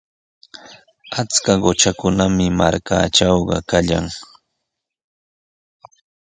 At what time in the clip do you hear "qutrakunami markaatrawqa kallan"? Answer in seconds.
1.63-4.05